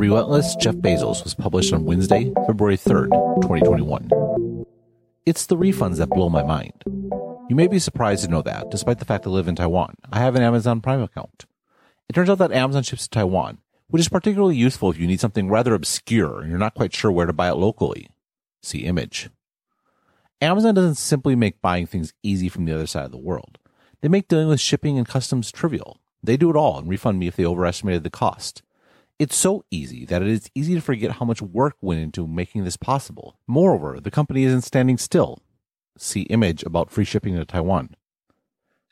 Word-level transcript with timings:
Relentless 0.00 0.56
Jeff 0.56 0.76
Bezos 0.76 1.22
was 1.24 1.34
published 1.34 1.74
on 1.74 1.84
Wednesday, 1.84 2.32
February 2.46 2.78
3rd, 2.78 3.10
2021. 3.42 4.64
It's 5.26 5.44
the 5.44 5.58
refunds 5.58 5.98
that 5.98 6.08
blow 6.08 6.30
my 6.30 6.42
mind. 6.42 6.72
You 7.50 7.54
may 7.54 7.66
be 7.66 7.78
surprised 7.78 8.24
to 8.24 8.30
know 8.30 8.40
that, 8.40 8.70
despite 8.70 8.98
the 8.98 9.04
fact 9.04 9.26
I 9.26 9.28
live 9.30 9.46
in 9.46 9.56
Taiwan, 9.56 9.96
I 10.10 10.20
have 10.20 10.36
an 10.36 10.42
Amazon 10.42 10.80
Prime 10.80 11.02
account. 11.02 11.44
It 12.08 12.14
turns 12.14 12.30
out 12.30 12.38
that 12.38 12.50
Amazon 12.50 12.82
ships 12.82 13.02
to 13.02 13.10
Taiwan, 13.10 13.58
which 13.88 14.00
is 14.00 14.08
particularly 14.08 14.56
useful 14.56 14.88
if 14.88 14.96
you 14.96 15.06
need 15.06 15.20
something 15.20 15.50
rather 15.50 15.74
obscure 15.74 16.40
and 16.40 16.48
you're 16.48 16.58
not 16.58 16.72
quite 16.72 16.94
sure 16.94 17.12
where 17.12 17.26
to 17.26 17.34
buy 17.34 17.50
it 17.50 17.56
locally. 17.56 18.08
See 18.62 18.86
image. 18.86 19.28
Amazon 20.40 20.76
doesn't 20.76 20.94
simply 20.94 21.36
make 21.36 21.60
buying 21.60 21.84
things 21.84 22.14
easy 22.22 22.48
from 22.48 22.64
the 22.64 22.72
other 22.72 22.86
side 22.86 23.04
of 23.04 23.12
the 23.12 23.18
world. 23.18 23.58
They 24.00 24.08
make 24.08 24.28
dealing 24.28 24.48
with 24.48 24.62
shipping 24.62 24.96
and 24.96 25.06
customs 25.06 25.52
trivial. 25.52 25.98
They 26.22 26.38
do 26.38 26.48
it 26.48 26.56
all 26.56 26.78
and 26.78 26.88
refund 26.88 27.18
me 27.18 27.26
if 27.26 27.36
they 27.36 27.44
overestimated 27.44 28.02
the 28.02 28.08
cost. 28.08 28.62
It's 29.20 29.36
so 29.36 29.66
easy 29.70 30.06
that 30.06 30.22
it 30.22 30.28
is 30.28 30.50
easy 30.54 30.74
to 30.74 30.80
forget 30.80 31.10
how 31.10 31.26
much 31.26 31.42
work 31.42 31.76
went 31.82 32.00
into 32.00 32.26
making 32.26 32.64
this 32.64 32.78
possible. 32.78 33.38
Moreover, 33.46 34.00
the 34.00 34.10
company 34.10 34.44
isn't 34.44 34.62
standing 34.62 34.96
still. 34.96 35.42
See 35.98 36.22
image 36.22 36.62
about 36.62 36.90
free 36.90 37.04
shipping 37.04 37.36
to 37.36 37.44
Taiwan. 37.44 37.96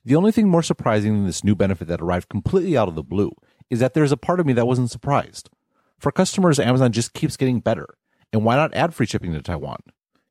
The 0.05 0.17
only 0.17 0.31
thing 0.31 0.47
more 0.47 0.63
surprising 0.63 1.15
than 1.15 1.25
this 1.25 1.45
new 1.45 1.55
benefit 1.55 1.89
that 1.89 2.03
arrived 2.03 2.29
completely 2.29 2.77
out 2.77 2.89
of 2.89 2.95
the 2.95 3.03
blue 3.03 3.33
is 3.71 3.81
that 3.81 3.95
there's 3.95 4.13
a 4.13 4.19
part 4.19 4.39
of 4.39 4.45
me 4.45 4.53
that 4.53 4.67
wasn't 4.67 4.91
surprised. 4.91 5.49
For 5.99 6.13
customers, 6.13 6.61
Amazon 6.61 6.93
just 6.93 7.15
keeps 7.15 7.39
getting 7.39 7.61
better. 7.61 7.87
And 8.31 8.45
why 8.45 8.57
not 8.57 8.75
add 8.75 8.93
free 8.93 9.07
shipping 9.07 9.33
to 9.33 9.41
Taiwan? 9.41 9.81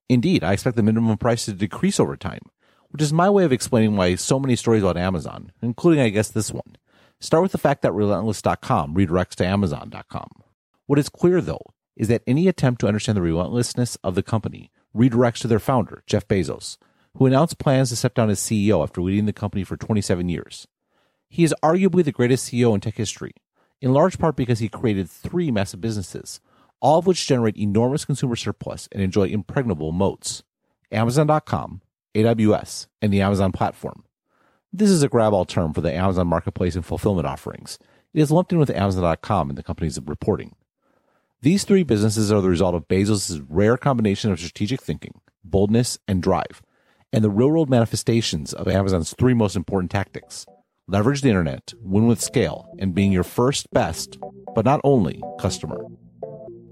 Indeed, 0.08 0.44
I 0.44 0.54
expect 0.54 0.76
the 0.76 0.84
minimum 0.84 1.18
price 1.18 1.46
to 1.46 1.54
decrease 1.54 2.00
over 2.00 2.16
time, 2.16 2.42
which 2.90 3.02
is 3.02 3.12
my 3.12 3.32
way 3.32 3.46
of 3.46 3.52
explaining 3.52 3.96
why 3.96 4.14
so 4.14 4.40
many 4.40 4.56
stories 4.56 4.84
about 4.84 4.96
Amazon, 4.96 5.54
including 5.64 6.02
I 6.02 6.10
guess 6.10 6.30
this 6.30 6.54
one, 6.54 6.78
start 7.20 7.44
with 7.44 7.52
the 7.52 7.58
fact 7.58 7.82
that 7.82 7.94
relentless.com 7.94 8.96
redirects 8.96 9.36
to 9.36 9.46
amazon.com. 9.46 10.30
What 10.86 11.00
is 11.00 11.10
clear 11.10 11.42
though 11.42 11.62
is 11.96 12.08
that 12.08 12.24
any 12.28 12.48
attempt 12.48 12.82
to 12.82 12.88
understand 12.88 13.18
the 13.18 13.22
relentlessness 13.22 13.96
of 14.04 14.16
the 14.16 14.24
company 14.24 14.72
redirects 14.96 15.40
to 15.42 15.48
their 15.48 15.60
founder, 15.60 16.04
Jeff 16.06 16.28
Bezos, 16.28 16.78
who 17.16 17.26
announced 17.26 17.58
plans 17.58 17.90
to 17.90 17.96
step 17.96 18.14
down 18.14 18.30
as 18.30 18.40
CEO 18.40 18.84
after 18.84 19.02
leading 19.02 19.26
the 19.26 19.34
company 19.34 19.64
for 19.64 19.78
27 19.78 20.30
years. 20.30 20.68
He 21.30 21.44
is 21.44 21.56
arguably 21.64 22.04
the 22.04 22.12
greatest 22.12 22.48
CEO 22.52 22.74
in 22.74 22.82
tech 22.82 22.96
history, 22.96 23.34
in 23.82 23.94
large 23.94 24.18
part 24.18 24.36
because 24.36 24.60
he 24.60 24.70
created 24.70 25.10
three 25.10 25.52
massive 25.52 25.82
businesses, 25.82 26.40
all 26.80 27.00
of 27.00 27.08
which 27.08 27.28
generate 27.28 27.58
enormous 27.58 28.06
consumer 28.06 28.36
surplus 28.36 28.88
and 28.92 29.02
enjoy 29.02 29.28
impregnable 29.28 29.92
moats 29.92 30.44
Amazon.com, 30.92 31.82
AWS, 32.16 32.88
and 33.02 33.12
the 33.12 33.22
Amazon 33.22 33.52
platform. 33.52 34.06
This 34.74 34.90
is 34.90 35.02
a 35.02 35.08
grab 35.08 35.34
all 35.34 35.46
term 35.46 35.74
for 35.74 35.82
the 35.82 35.94
Amazon 35.94 36.28
marketplace 36.28 36.76
and 36.76 36.86
fulfillment 36.86 37.26
offerings. 37.26 37.80
It 38.14 38.22
is 38.22 38.32
lumped 38.32 38.52
in 38.52 38.60
with 38.60 38.70
Amazon.com 38.70 39.50
in 39.50 39.56
the 39.56 39.64
company's 39.64 40.00
reporting. 40.06 40.56
These 41.42 41.64
three 41.64 41.84
businesses 41.84 42.32
are 42.32 42.42
the 42.42 42.50
result 42.50 42.76
of 42.76 42.88
Bezos' 42.88 43.46
rare 43.48 43.78
combination 43.78 44.32
of 44.32 44.40
strategic 44.40 44.82
thinking, 44.82 45.22
boldness, 45.44 46.00
and 46.08 46.22
drive, 46.22 46.62
and 47.14 47.24
the 47.24 47.30
real 47.30 47.50
world 47.50 47.70
manifestations 47.70 48.54
of 48.54 48.68
Amazon's 48.68 49.14
three 49.14 49.34
most 49.34 49.56
important 49.56 49.92
tactics 49.92 50.46
leverage 50.90 51.22
the 51.22 51.30
internet, 51.30 51.74
win 51.82 52.08
with 52.08 52.22
scale, 52.22 52.74
and 52.80 52.96
being 52.96 53.12
your 53.12 53.24
first, 53.24 53.70
best, 53.72 54.18
but 54.56 54.66
not 54.66 54.80
only, 54.84 55.22
customer. 55.40 55.78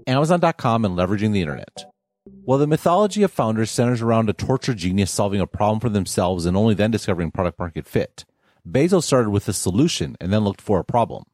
Amazon.com 0.06 0.84
and 0.84 0.96
leveraging 0.96 1.32
the 1.32 1.42
internet. 1.42 1.84
While 2.46 2.58
the 2.58 2.68
mythology 2.68 3.24
of 3.24 3.32
founders 3.32 3.72
centers 3.72 4.00
around 4.00 4.30
a 4.30 4.32
tortured 4.32 4.76
genius 4.76 5.10
solving 5.10 5.40
a 5.40 5.48
problem 5.48 5.80
for 5.80 5.88
themselves 5.88 6.46
and 6.46 6.56
only 6.56 6.74
then 6.74 6.92
discovering 6.92 7.32
product 7.32 7.58
market 7.58 7.88
fit, 7.88 8.24
Bezos 8.64 9.02
started 9.02 9.30
with 9.30 9.48
a 9.48 9.52
solution 9.52 10.16
and 10.20 10.32
then 10.32 10.44
looked 10.44 10.60
for 10.60 10.78
a 10.78 10.84
problem. 10.84 11.24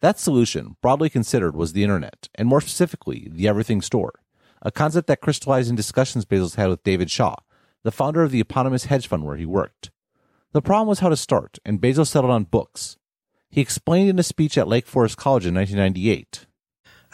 That 0.00 0.18
solution, 0.18 0.76
broadly 0.80 1.10
considered, 1.10 1.54
was 1.54 1.74
the 1.74 1.82
internet, 1.82 2.30
and 2.34 2.48
more 2.48 2.62
specifically, 2.62 3.28
the 3.30 3.46
everything 3.46 3.82
store, 3.82 4.14
a 4.62 4.72
concept 4.72 5.06
that 5.08 5.20
crystallized 5.20 5.68
in 5.68 5.76
discussions 5.76 6.24
Bezos 6.24 6.54
had 6.54 6.70
with 6.70 6.82
David 6.82 7.10
Shaw, 7.10 7.36
the 7.82 7.92
founder 7.92 8.22
of 8.22 8.30
the 8.30 8.40
eponymous 8.40 8.86
hedge 8.86 9.06
fund 9.06 9.26
where 9.26 9.36
he 9.36 9.44
worked. 9.44 9.90
The 10.52 10.62
problem 10.62 10.88
was 10.88 11.00
how 11.00 11.10
to 11.10 11.16
start, 11.18 11.58
and 11.66 11.78
Bezos 11.78 12.06
settled 12.06 12.32
on 12.32 12.44
books. 12.44 12.96
He 13.50 13.60
explained 13.60 14.08
in 14.08 14.18
a 14.18 14.22
speech 14.22 14.56
at 14.56 14.66
Lake 14.66 14.86
Forest 14.86 15.18
College 15.18 15.44
in 15.44 15.54
1998 15.54 16.46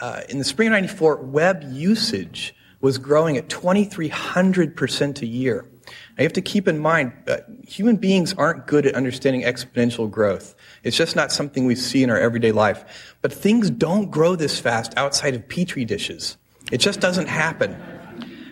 uh, 0.01 0.21
in 0.29 0.39
the 0.39 0.43
spring 0.43 0.67
of 0.67 0.71
94, 0.71 1.17
web 1.17 1.63
usage 1.69 2.55
was 2.81 2.97
growing 2.97 3.37
at 3.37 3.47
2,300% 3.47 5.21
a 5.21 5.25
year. 5.25 5.65
Now 5.85 6.21
you 6.21 6.23
have 6.23 6.33
to 6.33 6.41
keep 6.41 6.67
in 6.67 6.79
mind, 6.79 7.13
uh, 7.27 7.37
human 7.67 7.95
beings 7.95 8.33
aren't 8.33 8.67
good 8.67 8.85
at 8.85 8.95
understanding 8.95 9.43
exponential 9.43 10.09
growth. 10.09 10.55
It's 10.83 10.97
just 10.97 11.15
not 11.15 11.31
something 11.31 11.65
we 11.65 11.75
see 11.75 12.03
in 12.03 12.09
our 12.09 12.19
everyday 12.19 12.51
life. 12.51 13.13
But 13.21 13.33
things 13.33 13.69
don't 13.69 14.09
grow 14.09 14.35
this 14.35 14.59
fast 14.59 14.93
outside 14.97 15.35
of 15.35 15.47
petri 15.47 15.85
dishes. 15.85 16.37
It 16.71 16.77
just 16.77 16.99
doesn't 16.99 17.27
happen. 17.27 17.75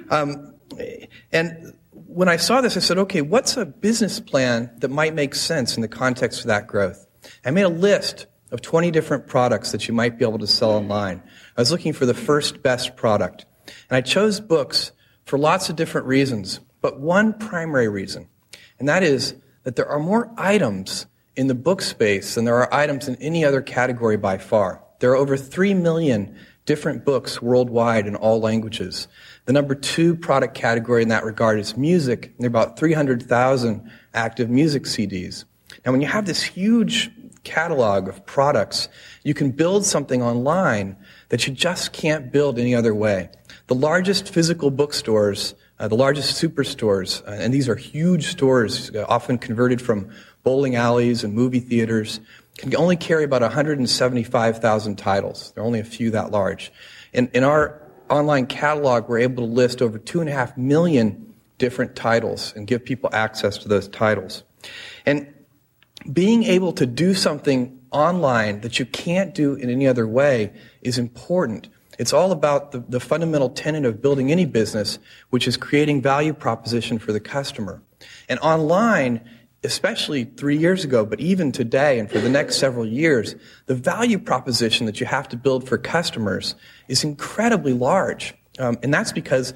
Um, 0.10 0.56
and 1.32 1.74
when 1.92 2.28
I 2.28 2.38
saw 2.38 2.62
this, 2.62 2.76
I 2.76 2.80
said, 2.80 2.98
okay, 2.98 3.22
what's 3.22 3.58
a 3.58 3.66
business 3.66 4.20
plan 4.20 4.72
that 4.80 4.90
might 4.90 5.14
make 5.14 5.36
sense 5.36 5.76
in 5.76 5.82
the 5.82 5.88
context 5.88 6.42
of 6.42 6.48
that 6.48 6.68
growth? 6.68 7.08
I 7.46 7.52
made 7.52 7.64
a 7.64 7.70
list 7.70 8.28
of 8.52 8.62
20 8.62 8.92
different 8.92 9.28
products 9.28 9.72
that 9.72 9.88
you 9.88 9.94
might 9.94 10.18
be 10.18 10.26
able 10.26 10.40
to 10.40 10.48
sell 10.48 10.72
online. 10.72 11.22
I 11.56 11.62
was 11.62 11.72
looking 11.72 11.94
for 11.94 12.06
the 12.06 12.14
first 12.14 12.64
best 12.64 12.96
product. 12.96 13.46
And 13.90 13.98
I 13.98 14.02
chose 14.02 14.40
books 14.40 14.92
for 15.26 15.38
lots 15.38 15.70
of 15.70 15.76
different 15.76 16.08
reasons, 16.08 16.60
but 16.82 17.00
one 17.00 17.34
primary 17.34 17.88
reason, 17.88 18.28
and 18.80 18.88
that 18.90 19.04
is 19.04 19.36
that 19.64 19.76
there 19.76 19.88
are 19.88 20.00
more 20.00 20.32
items 20.38 21.06
in 21.36 21.48
the 21.48 21.56
book 21.56 21.82
space 21.82 22.36
than 22.36 22.46
there 22.46 22.56
are 22.56 22.74
items 22.74 23.08
in 23.08 23.16
any 23.18 23.46
other 23.46 23.62
category 23.62 24.18
by 24.18 24.38
far. 24.38 24.84
There 25.00 25.12
are 25.12 25.16
over 25.16 25.38
3 25.38 25.74
million 25.74 26.36
different 26.66 27.06
books 27.06 27.42
worldwide 27.42 28.06
in 28.06 28.16
all 28.16 28.40
languages. 28.40 29.08
The 29.46 29.54
number 29.54 29.74
two 29.74 30.16
product 30.16 30.54
category 30.54 31.02
in 31.02 31.08
that 31.08 31.24
regard 31.24 31.60
is 31.60 31.76
music. 31.78 32.34
There 32.38 32.46
are 32.46 32.48
about 32.48 32.78
300,000 32.78 33.90
active 34.14 34.50
music 34.50 34.84
CDs. 34.84 35.46
Now, 35.86 35.92
when 35.92 36.02
you 36.02 36.08
have 36.08 36.26
this 36.26 36.44
huge 36.44 37.10
catalog 37.44 38.08
of 38.08 38.26
products, 38.26 38.90
you 39.24 39.34
can 39.34 39.52
build 39.52 39.86
something 39.86 40.22
online 40.22 40.96
that 41.30 41.48
you 41.48 41.54
just 41.54 41.94
can't 41.94 42.32
build 42.32 42.60
any 42.60 42.76
other 42.76 42.94
way. 42.94 43.30
The 43.70 43.76
largest 43.76 44.30
physical 44.30 44.72
bookstores, 44.72 45.54
uh, 45.78 45.88
the 45.88 45.96
largest 45.96 46.42
superstores, 46.42 47.22
uh, 47.28 47.34
and 47.34 47.54
these 47.54 47.70
are 47.70 47.76
huge 47.76 48.26
stores, 48.26 48.90
uh, 48.96 49.06
often 49.08 49.38
converted 49.38 49.80
from 49.80 50.10
bowling 50.42 50.76
alleys 50.76 51.24
and 51.24 51.36
movie 51.36 51.60
theaters, 51.60 52.20
can 52.58 52.76
only 52.76 52.96
carry 52.96 53.24
about 53.24 53.44
175,000 53.44 54.96
titles. 54.96 55.52
There 55.52 55.64
are 55.64 55.68
only 55.68 55.80
a 55.80 55.84
few 55.84 56.10
that 56.10 56.32
large. 56.32 56.74
In, 57.14 57.30
in 57.36 57.44
our 57.44 57.80
online 58.10 58.48
catalog, 58.48 59.08
we're 59.08 59.20
able 59.20 59.46
to 59.46 59.54
list 59.54 59.84
over 59.84 60.00
two 60.00 60.20
and 60.20 60.28
a 60.28 60.34
half 60.34 60.58
million 60.58 61.32
different 61.60 61.96
titles 61.96 62.52
and 62.56 62.66
give 62.66 62.84
people 62.84 63.12
access 63.14 63.60
to 63.60 63.68
those 63.68 63.88
titles. 63.88 64.46
And 65.06 65.32
being 66.12 66.42
able 66.42 66.74
to 66.74 66.88
do 66.88 67.14
something 67.14 67.80
online 67.92 68.62
that 68.62 68.80
you 68.80 68.88
can't 68.88 69.36
do 69.36 69.54
in 69.54 69.70
any 69.70 69.86
other 69.86 70.08
way 70.08 70.54
is 70.82 70.98
important. 70.98 71.70
It's 72.00 72.14
all 72.14 72.32
about 72.32 72.72
the, 72.72 72.80
the 72.80 73.00
fundamental 73.02 73.50
tenet 73.50 73.86
of 73.86 74.02
building 74.02 74.32
any 74.32 74.46
business, 74.46 74.98
which 75.30 75.48
is 75.48 75.58
creating 75.58 76.02
value 76.02 76.34
proposition 76.34 76.98
for 76.98 77.12
the 77.12 77.20
customer. 77.20 77.84
And 78.30 78.40
online, 78.40 79.30
especially 79.66 80.24
three 80.24 80.58
years 80.58 80.86
ago, 80.86 81.06
but 81.06 81.20
even 81.20 81.52
today 81.52 82.00
and 82.00 82.10
for 82.10 82.20
the 82.20 82.30
next 82.30 82.58
several 82.58 82.86
years, 82.86 83.36
the 83.66 83.76
value 83.76 84.18
proposition 84.18 84.86
that 84.86 85.02
you 85.02 85.06
have 85.06 85.28
to 85.28 85.38
build 85.38 85.68
for 85.68 85.78
customers 85.78 86.56
is 86.88 87.04
incredibly 87.04 87.74
large. 87.74 88.34
Um, 88.58 88.78
and 88.82 88.94
that's 88.94 89.12
because 89.12 89.54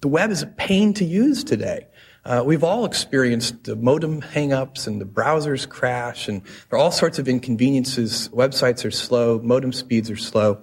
the 0.00 0.08
web 0.08 0.30
is 0.30 0.42
a 0.42 0.46
pain 0.46 0.94
to 0.94 1.04
use 1.04 1.44
today. 1.44 1.86
Uh, 2.24 2.42
we've 2.44 2.64
all 2.64 2.86
experienced 2.86 3.64
the 3.64 3.76
modem 3.76 4.22
hangups 4.22 4.86
and 4.86 5.00
the 5.00 5.06
browsers 5.06 5.68
crash, 5.68 6.28
and 6.28 6.42
there 6.42 6.78
are 6.78 6.78
all 6.78 6.90
sorts 6.90 7.18
of 7.18 7.28
inconveniences. 7.28 8.30
Websites 8.30 8.84
are 8.84 8.90
slow, 8.90 9.38
modem 9.40 9.72
speeds 9.72 10.10
are 10.10 10.16
slow. 10.16 10.62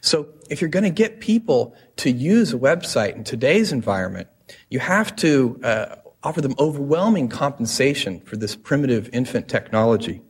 So 0.00 0.28
if 0.50 0.60
you're 0.60 0.70
going 0.70 0.84
to 0.84 0.90
get 0.90 1.20
people 1.20 1.74
to 1.96 2.10
use 2.10 2.52
a 2.52 2.58
website 2.58 3.14
in 3.14 3.24
today's 3.24 3.72
environment, 3.72 4.28
you 4.70 4.78
have 4.78 5.14
to 5.16 5.60
uh, 5.62 5.96
offer 6.22 6.40
them 6.40 6.54
overwhelming 6.58 7.28
compensation 7.28 8.20
for 8.20 8.36
this 8.36 8.56
primitive 8.56 9.08
infant 9.12 9.48
technology. 9.48 10.22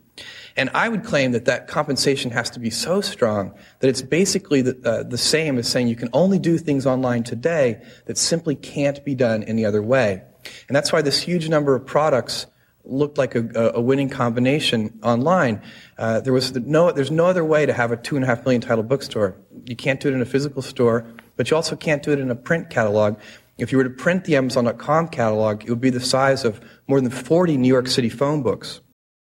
And 0.56 0.70
I 0.72 0.88
would 0.88 1.04
claim 1.04 1.32
that 1.32 1.44
that 1.44 1.68
compensation 1.68 2.30
has 2.30 2.48
to 2.50 2.60
be 2.60 2.70
so 2.70 3.02
strong 3.02 3.52
that 3.80 3.88
it's 3.88 4.00
basically 4.00 4.62
the, 4.62 4.78
uh, 4.88 5.02
the 5.02 5.18
same 5.18 5.58
as 5.58 5.68
saying 5.68 5.88
you 5.88 5.96
can 5.96 6.08
only 6.14 6.38
do 6.38 6.56
things 6.56 6.86
online 6.86 7.22
today 7.22 7.82
that 8.06 8.16
simply 8.16 8.54
can't 8.54 9.04
be 9.04 9.14
done 9.14 9.42
any 9.42 9.66
other 9.66 9.82
way. 9.82 10.22
And 10.68 10.76
that's 10.76 10.92
why 10.92 11.02
this 11.02 11.20
huge 11.20 11.48
number 11.48 11.74
of 11.74 11.84
products 11.84 12.46
looked 12.86 13.18
like 13.18 13.34
a, 13.34 13.72
a 13.74 13.80
winning 13.80 14.08
combination 14.08 14.98
online. 15.02 15.62
Uh, 15.98 16.20
there 16.20 16.32
was 16.32 16.54
no, 16.54 16.92
there's 16.92 17.10
no 17.10 17.26
other 17.26 17.44
way 17.44 17.66
to 17.66 17.72
have 17.72 17.92
a 17.92 17.96
two 17.96 18.16
and 18.16 18.24
a 18.24 18.28
half 18.28 18.44
million 18.44 18.60
title 18.60 18.84
bookstore. 18.84 19.36
You 19.64 19.76
can't 19.76 20.00
do 20.00 20.08
it 20.08 20.14
in 20.14 20.22
a 20.22 20.26
physical 20.26 20.62
store, 20.62 21.06
but 21.36 21.50
you 21.50 21.56
also 21.56 21.76
can't 21.76 22.02
do 22.02 22.12
it 22.12 22.18
in 22.18 22.30
a 22.30 22.36
print 22.36 22.70
catalog. 22.70 23.18
If 23.58 23.72
you 23.72 23.78
were 23.78 23.84
to 23.84 23.90
print 23.90 24.24
the 24.24 24.36
Amazon.com 24.36 25.08
catalog, 25.08 25.64
it 25.64 25.70
would 25.70 25.80
be 25.80 25.90
the 25.90 26.00
size 26.00 26.44
of 26.44 26.60
more 26.88 27.00
than 27.00 27.10
40 27.10 27.56
New 27.56 27.68
York 27.68 27.88
City 27.88 28.08
phone 28.08 28.42
books. 28.42 28.80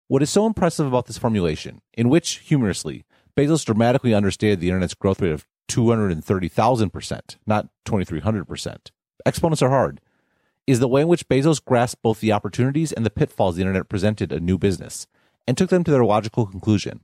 What 0.09 0.23
is 0.23 0.31
so 0.31 0.47
impressive 0.47 0.87
about 0.87 1.06
this 1.06 1.19
formulation, 1.19 1.81
in 1.94 2.09
which, 2.09 2.38
humorously, 2.38 3.05
Bezos 3.37 3.64
dramatically 3.64 4.12
understated 4.14 4.61
the 4.61 4.69
internet's 4.69 4.94
growth 4.94 5.23
rate 5.23 5.32
of 5.32 5.47
230,000%, 5.69 7.37
not 7.47 7.69
2,300%. 7.87 8.91
Exponents 9.25 9.62
are 9.62 9.70
hard. 9.70 10.00
Is 10.64 10.79
the 10.79 10.87
way 10.87 11.00
in 11.00 11.09
which 11.09 11.29
Bezos 11.29 11.64
grasped 11.64 12.03
both 12.03 12.20
the 12.20 12.31
opportunities 12.31 12.93
and 12.93 13.05
the 13.05 13.11
pitfalls 13.11 13.56
the 13.56 13.62
internet 13.62 13.88
presented 13.88 14.31
a 14.31 14.38
new 14.38 14.56
business 14.59 15.09
and 15.49 15.59
took 15.59 15.70
them 15.70 15.82
to 15.82 15.91
their 15.91 16.05
logical 16.05 16.47
conclusion. 16.47 17.00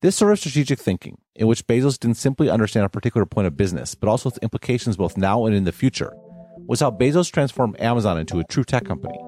This 0.00 0.16
sort 0.16 0.32
of 0.32 0.38
strategic 0.38 0.78
thinking, 0.78 1.18
in 1.34 1.46
which 1.46 1.66
Bezos 1.66 1.98
didn't 1.98 2.16
simply 2.16 2.48
understand 2.48 2.86
a 2.86 2.88
particular 2.88 3.26
point 3.26 3.46
of 3.46 3.58
business, 3.58 3.94
but 3.94 4.08
also 4.08 4.30
its 4.30 4.38
implications 4.38 4.96
both 4.96 5.18
now 5.18 5.44
and 5.44 5.54
in 5.54 5.64
the 5.64 5.72
future, 5.72 6.14
was 6.66 6.80
how 6.80 6.90
Bezos 6.90 7.30
transformed 7.30 7.78
Amazon 7.78 8.18
into 8.18 8.38
a 8.38 8.44
true 8.44 8.64
tech 8.64 8.86
company. 8.86 9.18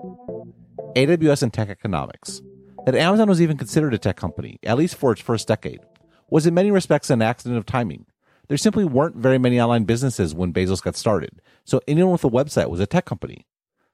AWS 0.97 1.43
and 1.43 1.53
tech 1.53 1.69
economics. 1.69 2.41
That 2.87 2.95
Amazon 2.95 3.29
was 3.29 3.43
even 3.43 3.59
considered 3.59 3.93
a 3.93 3.99
tech 3.99 4.17
company, 4.17 4.59
at 4.62 4.79
least 4.79 4.95
for 4.95 5.12
its 5.12 5.21
first 5.21 5.47
decade, 5.47 5.81
was 6.31 6.47
in 6.47 6.55
many 6.55 6.71
respects 6.71 7.11
an 7.11 7.21
accident 7.21 7.59
of 7.59 7.67
timing. 7.67 8.07
There 8.49 8.57
simply 8.57 8.87
weren't 8.87 9.17
very 9.17 9.39
many 9.39 9.61
online 9.61 9.85
businesses 9.85 10.35
when 10.35 10.55
Bezos 10.55 10.83
got 10.83 10.97
started, 10.97 11.43
so 11.65 11.83
anyone 11.87 12.12
with 12.12 12.25
a 12.25 12.31
website 12.31 12.71
was 12.71 12.81
a 12.81 12.87
tech 12.87 13.05
company. 13.05 13.47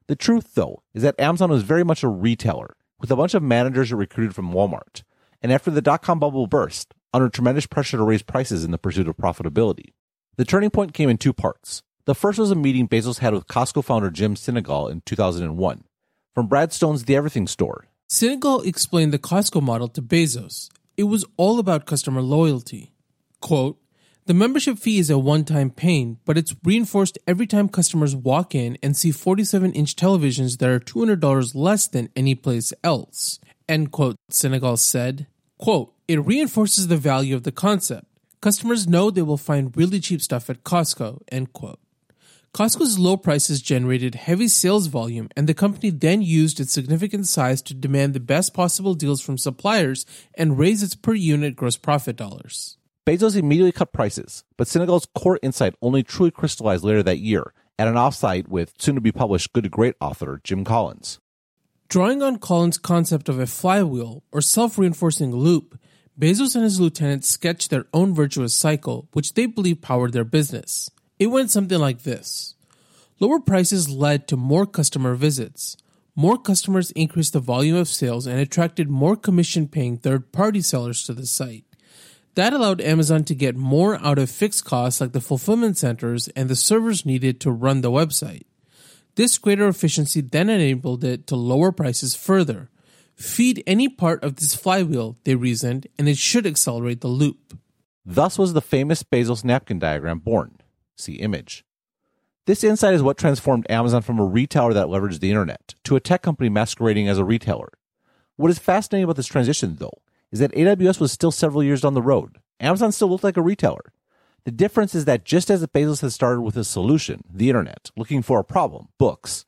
The 0.08 0.16
truth, 0.16 0.54
though, 0.54 0.82
is 0.94 1.02
that 1.02 1.18
Amazon 1.18 1.50
was 1.50 1.62
very 1.62 1.84
much 1.84 2.02
a 2.02 2.08
retailer, 2.08 2.76
with 3.00 3.10
a 3.10 3.16
bunch 3.16 3.34
of 3.34 3.42
managers 3.42 3.92
recruited 3.92 4.34
from 4.34 4.52
Walmart. 4.52 5.02
And 5.42 5.52
after 5.52 5.70
the 5.70 5.82
dot 5.82 6.02
com 6.02 6.18
bubble 6.18 6.46
burst, 6.46 6.94
under 7.12 7.28
tremendous 7.28 7.66
pressure 7.66 7.96
to 7.96 8.02
raise 8.02 8.22
prices 8.22 8.64
in 8.64 8.70
the 8.70 8.78
pursuit 8.78 9.08
of 9.08 9.16
profitability. 9.16 9.94
The 10.36 10.44
turning 10.44 10.70
point 10.70 10.92
came 10.94 11.08
in 11.08 11.18
two 11.18 11.32
parts. 11.32 11.82
The 12.04 12.14
first 12.14 12.38
was 12.38 12.50
a 12.50 12.54
meeting 12.54 12.86
Bezos 12.86 13.18
had 13.18 13.32
with 13.32 13.48
Costco 13.48 13.82
founder 13.82 14.10
Jim 14.10 14.34
Sinegal 14.34 14.90
in 14.90 15.02
2001. 15.06 15.84
From 16.34 16.46
Brad 16.46 16.72
Stone's 16.72 17.04
The 17.04 17.16
Everything 17.16 17.46
Store. 17.46 17.86
Sinegal 18.08 18.64
explained 18.64 19.12
the 19.12 19.18
Costco 19.18 19.62
model 19.62 19.88
to 19.88 20.02
Bezos. 20.02 20.68
It 20.96 21.04
was 21.04 21.24
all 21.36 21.58
about 21.58 21.86
customer 21.86 22.22
loyalty. 22.22 22.92
Quote, 23.40 23.78
the 24.26 24.34
membership 24.34 24.76
fee 24.78 24.98
is 24.98 25.08
a 25.08 25.18
one 25.18 25.44
time 25.44 25.70
pain, 25.70 26.18
but 26.24 26.36
it's 26.36 26.56
reinforced 26.64 27.16
every 27.28 27.46
time 27.46 27.68
customers 27.68 28.16
walk 28.16 28.56
in 28.56 28.76
and 28.82 28.96
see 28.96 29.12
47 29.12 29.72
inch 29.72 29.94
televisions 29.94 30.58
that 30.58 30.68
are 30.68 30.80
$200 30.80 31.54
less 31.54 31.86
than 31.86 32.10
any 32.16 32.34
place 32.34 32.72
else. 32.82 33.38
End 33.68 33.92
quote, 33.92 34.16
Sinegal 34.30 34.78
said. 34.78 35.28
Quote, 35.58 35.94
it 36.08 36.24
reinforces 36.24 36.88
the 36.88 36.96
value 36.96 37.36
of 37.36 37.44
the 37.44 37.52
concept. 37.52 38.06
Customers 38.40 38.88
know 38.88 39.10
they 39.10 39.22
will 39.22 39.36
find 39.36 39.76
really 39.76 40.00
cheap 40.00 40.20
stuff 40.20 40.50
at 40.50 40.64
Costco, 40.64 41.22
end 41.30 41.52
quote. 41.52 41.78
Costco's 42.52 42.98
low 42.98 43.16
prices 43.16 43.62
generated 43.62 44.14
heavy 44.16 44.48
sales 44.48 44.88
volume, 44.88 45.28
and 45.36 45.48
the 45.48 45.54
company 45.54 45.90
then 45.90 46.20
used 46.20 46.58
its 46.58 46.72
significant 46.72 47.28
size 47.28 47.62
to 47.62 47.74
demand 47.74 48.12
the 48.12 48.20
best 48.20 48.54
possible 48.54 48.94
deals 48.94 49.20
from 49.20 49.38
suppliers 49.38 50.04
and 50.34 50.58
raise 50.58 50.82
its 50.82 50.96
per 50.96 51.14
unit 51.14 51.54
gross 51.54 51.76
profit 51.76 52.16
dollars. 52.16 52.76
Bezos 53.06 53.36
immediately 53.36 53.70
cut 53.70 53.92
prices, 53.92 54.42
but 54.56 54.66
Sinegal's 54.66 55.06
core 55.14 55.38
insight 55.40 55.76
only 55.80 56.02
truly 56.02 56.32
crystallized 56.32 56.82
later 56.82 57.04
that 57.04 57.20
year 57.20 57.52
at 57.78 57.86
an 57.86 57.94
offsite 57.94 58.48
with 58.48 58.74
soon 58.78 58.96
to 58.96 59.00
be 59.00 59.12
published 59.12 59.52
Good 59.52 59.62
to 59.62 59.70
Great 59.70 59.94
author 60.00 60.40
Jim 60.42 60.64
Collins. 60.64 61.20
Drawing 61.88 62.20
on 62.20 62.38
Collins' 62.38 62.78
concept 62.78 63.28
of 63.28 63.38
a 63.38 63.46
flywheel 63.46 64.24
or 64.32 64.40
self 64.40 64.76
reinforcing 64.76 65.30
loop, 65.30 65.78
Bezos 66.18 66.56
and 66.56 66.64
his 66.64 66.80
lieutenants 66.80 67.28
sketched 67.28 67.70
their 67.70 67.86
own 67.94 68.12
virtuous 68.12 68.56
cycle, 68.56 69.08
which 69.12 69.34
they 69.34 69.46
believed 69.46 69.82
powered 69.82 70.12
their 70.12 70.24
business. 70.24 70.90
It 71.20 71.28
went 71.28 71.52
something 71.52 71.78
like 71.78 72.02
this 72.02 72.56
Lower 73.20 73.38
prices 73.38 73.88
led 73.88 74.26
to 74.26 74.36
more 74.36 74.66
customer 74.66 75.14
visits. 75.14 75.76
More 76.16 76.38
customers 76.38 76.90
increased 76.92 77.34
the 77.34 77.40
volume 77.40 77.76
of 77.76 77.86
sales 77.86 78.26
and 78.26 78.40
attracted 78.40 78.90
more 78.90 79.14
commission 79.14 79.68
paying 79.68 79.96
third 79.96 80.32
party 80.32 80.60
sellers 80.60 81.04
to 81.04 81.14
the 81.14 81.26
site. 81.26 81.66
That 82.36 82.52
allowed 82.52 82.82
Amazon 82.82 83.24
to 83.24 83.34
get 83.34 83.56
more 83.56 83.96
out 84.04 84.18
of 84.18 84.30
fixed 84.30 84.66
costs 84.66 85.00
like 85.00 85.12
the 85.12 85.22
fulfillment 85.22 85.78
centers 85.78 86.28
and 86.28 86.50
the 86.50 86.54
servers 86.54 87.06
needed 87.06 87.40
to 87.40 87.50
run 87.50 87.80
the 87.80 87.90
website. 87.90 88.42
This 89.14 89.38
greater 89.38 89.66
efficiency 89.66 90.20
then 90.20 90.50
enabled 90.50 91.02
it 91.02 91.26
to 91.28 91.36
lower 91.36 91.72
prices 91.72 92.14
further. 92.14 92.68
Feed 93.14 93.64
any 93.66 93.88
part 93.88 94.22
of 94.22 94.36
this 94.36 94.54
flywheel, 94.54 95.16
they 95.24 95.34
reasoned, 95.34 95.86
and 95.98 96.06
it 96.10 96.18
should 96.18 96.46
accelerate 96.46 97.00
the 97.00 97.08
loop. 97.08 97.58
Thus 98.04 98.38
was 98.38 98.52
the 98.52 98.60
famous 98.60 99.02
Bezos 99.02 99.42
napkin 99.42 99.78
diagram 99.78 100.18
born. 100.18 100.58
See 100.94 101.14
image. 101.14 101.64
This 102.44 102.62
insight 102.62 102.92
is 102.92 103.02
what 103.02 103.16
transformed 103.16 103.66
Amazon 103.70 104.02
from 104.02 104.18
a 104.18 104.26
retailer 104.26 104.74
that 104.74 104.88
leveraged 104.88 105.20
the 105.20 105.30
internet 105.30 105.74
to 105.84 105.96
a 105.96 106.00
tech 106.00 106.20
company 106.20 106.50
masquerading 106.50 107.08
as 107.08 107.16
a 107.16 107.24
retailer. 107.24 107.70
What 108.36 108.50
is 108.50 108.58
fascinating 108.58 109.04
about 109.04 109.16
this 109.16 109.26
transition, 109.26 109.76
though, 109.78 110.02
is 110.32 110.38
that 110.38 110.52
AWS 110.52 111.00
was 111.00 111.12
still 111.12 111.30
several 111.30 111.62
years 111.62 111.80
down 111.82 111.94
the 111.94 112.02
road. 112.02 112.38
Amazon 112.60 112.92
still 112.92 113.08
looked 113.08 113.24
like 113.24 113.36
a 113.36 113.42
retailer. 113.42 113.92
The 114.44 114.50
difference 114.50 114.94
is 114.94 115.04
that 115.06 115.24
just 115.24 115.50
as 115.50 115.66
Bezos 115.66 116.02
had 116.02 116.12
started 116.12 116.42
with 116.42 116.56
a 116.56 116.64
solution, 116.64 117.22
the 117.28 117.48
internet, 117.48 117.90
looking 117.96 118.22
for 118.22 118.38
a 118.38 118.44
problem, 118.44 118.88
books, 118.98 119.44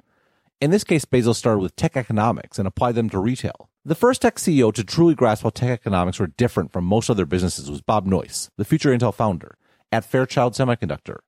in 0.61 0.73
this 0.73 0.83
case, 0.83 1.05
Bezos 1.05 1.37
started 1.37 1.61
with 1.61 1.77
tech 1.77 1.97
economics 1.97 2.59
and 2.59 2.67
applied 2.67 2.97
them 2.97 3.09
to 3.11 3.19
retail. 3.21 3.71
The 3.85 3.95
first 3.95 4.23
tech 4.23 4.37
CEO 4.37 4.75
to 4.75 4.83
truly 4.83 5.15
grasp 5.15 5.45
how 5.45 5.51
tech 5.51 5.71
economics 5.71 6.19
were 6.19 6.27
different 6.27 6.73
from 6.73 6.85
most 6.85 7.09
other 7.09 7.27
businesses 7.27 7.71
was 7.71 7.81
Bob 7.81 8.07
Noyce, 8.07 8.51
the 8.57 8.65
future 8.65 8.91
Intel 8.91 9.15
founder, 9.15 9.57
at 9.93 10.05
Fairchild 10.05 10.55
Semiconductor. 10.55 11.19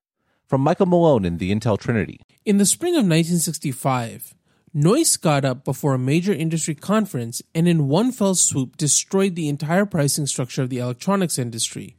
From 0.48 0.62
Michael 0.62 0.86
Malone 0.86 1.24
in 1.24 1.38
the 1.38 1.54
Intel 1.54 1.78
Trinity. 1.78 2.20
In 2.44 2.58
the 2.58 2.66
spring 2.66 2.94
of 2.94 3.04
1965, 3.04 4.34
Noyce 4.72 5.20
got 5.20 5.44
up 5.44 5.64
before 5.64 5.94
a 5.94 5.98
major 5.98 6.32
industry 6.32 6.76
conference 6.76 7.42
and 7.56 7.66
in 7.66 7.88
one 7.88 8.12
fell 8.12 8.36
swoop 8.36 8.76
destroyed 8.76 9.34
the 9.34 9.48
entire 9.48 9.84
pricing 9.84 10.26
structure 10.26 10.62
of 10.62 10.70
the 10.70 10.78
electronics 10.78 11.40
industry. 11.40 11.96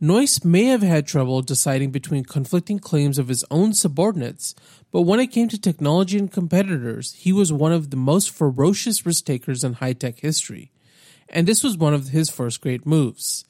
Noyce 0.00 0.44
may 0.44 0.66
have 0.66 0.82
had 0.82 1.08
trouble 1.08 1.42
deciding 1.42 1.90
between 1.90 2.24
conflicting 2.24 2.78
claims 2.78 3.18
of 3.18 3.26
his 3.26 3.44
own 3.50 3.74
subordinates, 3.74 4.54
but 4.92 5.02
when 5.02 5.18
it 5.18 5.32
came 5.32 5.48
to 5.48 5.60
technology 5.60 6.16
and 6.16 6.30
competitors, 6.30 7.14
he 7.14 7.32
was 7.32 7.52
one 7.52 7.72
of 7.72 7.90
the 7.90 7.96
most 7.96 8.30
ferocious 8.30 9.04
risk 9.04 9.24
takers 9.24 9.64
in 9.64 9.74
high 9.74 9.92
tech 9.92 10.20
history. 10.20 10.70
And 11.28 11.48
this 11.48 11.64
was 11.64 11.76
one 11.76 11.94
of 11.94 12.08
his 12.08 12.30
first 12.30 12.60
great 12.60 12.86
moves. 12.86 13.44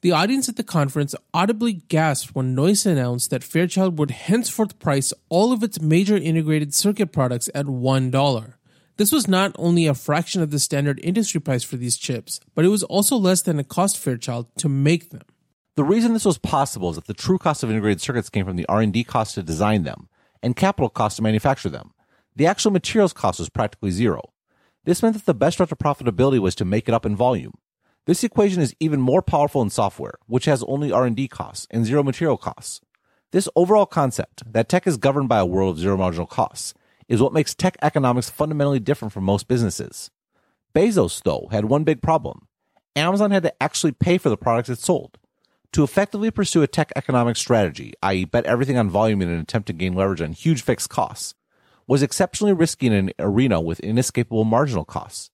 The 0.00 0.12
audience 0.12 0.48
at 0.48 0.54
the 0.54 0.62
conference 0.62 1.16
audibly 1.34 1.72
gasped 1.72 2.32
when 2.32 2.54
Noyce 2.54 2.86
announced 2.86 3.30
that 3.30 3.42
Fairchild 3.42 3.98
would 3.98 4.12
henceforth 4.12 4.78
price 4.78 5.12
all 5.28 5.52
of 5.52 5.64
its 5.64 5.80
major 5.80 6.16
integrated 6.16 6.72
circuit 6.72 7.10
products 7.10 7.50
at 7.52 7.66
$1. 7.66 8.54
This 8.96 9.10
was 9.10 9.26
not 9.26 9.52
only 9.58 9.86
a 9.86 9.94
fraction 9.94 10.40
of 10.40 10.52
the 10.52 10.60
standard 10.60 11.00
industry 11.02 11.40
price 11.40 11.64
for 11.64 11.76
these 11.76 11.96
chips, 11.96 12.38
but 12.54 12.64
it 12.64 12.68
was 12.68 12.84
also 12.84 13.16
less 13.16 13.42
than 13.42 13.58
it 13.58 13.68
cost 13.68 13.98
Fairchild 13.98 14.46
to 14.58 14.68
make 14.68 15.10
them. 15.10 15.22
The 15.74 15.84
reason 15.84 16.12
this 16.12 16.24
was 16.24 16.38
possible 16.38 16.90
is 16.90 16.96
that 16.96 17.06
the 17.06 17.14
true 17.14 17.38
cost 17.38 17.64
of 17.64 17.70
integrated 17.70 18.00
circuits 18.00 18.30
came 18.30 18.46
from 18.46 18.56
the 18.56 18.66
R&D 18.68 19.02
cost 19.04 19.34
to 19.34 19.42
design 19.42 19.82
them 19.82 20.08
and 20.44 20.54
capital 20.54 20.90
cost 20.90 21.16
to 21.16 21.22
manufacture 21.22 21.68
them. 21.70 21.92
The 22.36 22.46
actual 22.46 22.70
materials 22.70 23.12
cost 23.12 23.40
was 23.40 23.48
practically 23.48 23.90
zero. 23.90 24.22
This 24.84 25.02
meant 25.02 25.16
that 25.16 25.26
the 25.26 25.34
best 25.34 25.58
route 25.58 25.70
to 25.70 25.76
profitability 25.76 26.38
was 26.38 26.54
to 26.56 26.64
make 26.64 26.88
it 26.88 26.94
up 26.94 27.04
in 27.04 27.16
volume. 27.16 27.54
This 28.08 28.24
equation 28.24 28.62
is 28.62 28.74
even 28.80 29.02
more 29.02 29.20
powerful 29.20 29.60
in 29.60 29.68
software, 29.68 30.14
which 30.26 30.46
has 30.46 30.62
only 30.62 30.90
R&D 30.90 31.28
costs 31.28 31.66
and 31.70 31.84
zero 31.84 32.02
material 32.02 32.38
costs. 32.38 32.80
This 33.32 33.50
overall 33.54 33.84
concept 33.84 34.50
that 34.50 34.66
tech 34.66 34.86
is 34.86 34.96
governed 34.96 35.28
by 35.28 35.40
a 35.40 35.44
world 35.44 35.76
of 35.76 35.78
zero 35.78 35.98
marginal 35.98 36.26
costs 36.26 36.72
is 37.06 37.20
what 37.20 37.34
makes 37.34 37.54
tech 37.54 37.76
economics 37.82 38.30
fundamentally 38.30 38.80
different 38.80 39.12
from 39.12 39.24
most 39.24 39.46
businesses. 39.46 40.10
Bezos, 40.74 41.22
though, 41.22 41.48
had 41.50 41.66
one 41.66 41.84
big 41.84 42.00
problem. 42.00 42.48
Amazon 42.96 43.30
had 43.30 43.42
to 43.42 43.62
actually 43.62 43.92
pay 43.92 44.16
for 44.16 44.30
the 44.30 44.38
products 44.38 44.70
it 44.70 44.78
sold. 44.78 45.18
To 45.72 45.84
effectively 45.84 46.30
pursue 46.30 46.62
a 46.62 46.66
tech 46.66 46.90
economic 46.96 47.36
strategy, 47.36 47.92
i.e., 48.02 48.24
bet 48.24 48.46
everything 48.46 48.78
on 48.78 48.88
volume 48.88 49.20
in 49.20 49.28
an 49.28 49.38
attempt 49.38 49.66
to 49.66 49.74
gain 49.74 49.92
leverage 49.92 50.22
on 50.22 50.32
huge 50.32 50.62
fixed 50.62 50.88
costs, 50.88 51.34
was 51.86 52.02
exceptionally 52.02 52.54
risky 52.54 52.86
in 52.86 52.94
an 52.94 53.10
arena 53.18 53.60
with 53.60 53.80
inescapable 53.80 54.44
marginal 54.44 54.86
costs. 54.86 55.30